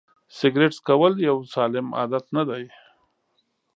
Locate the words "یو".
1.27-1.37